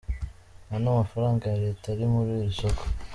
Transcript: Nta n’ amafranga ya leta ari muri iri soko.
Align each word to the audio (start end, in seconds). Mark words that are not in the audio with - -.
Nta 0.65 0.75
n’ 0.83 0.85
amafranga 0.93 1.43
ya 1.51 1.61
leta 1.65 1.85
ari 1.93 2.05
muri 2.13 2.31
iri 2.39 2.53
soko. 2.59 2.83